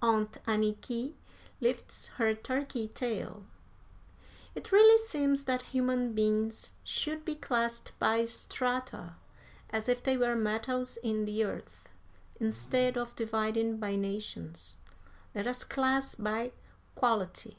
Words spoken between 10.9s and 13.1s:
in the earth. Instead